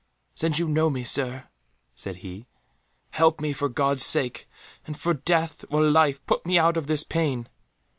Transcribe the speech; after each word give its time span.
"Since 0.33 0.57
you 0.57 0.67
know 0.67 0.89
me, 0.89 1.03
Sir," 1.03 1.47
said 1.95 2.15
he, 2.25 2.47
"help 3.11 3.39
me 3.39 3.53
for 3.53 3.69
God's 3.69 4.03
sake, 4.03 4.49
and 4.87 4.99
for 4.99 5.13
death 5.13 5.63
or 5.69 5.83
life 5.83 6.25
put 6.25 6.43
me 6.43 6.57
out 6.57 6.75
of 6.75 6.87
this 6.87 7.03
pain." 7.03 7.47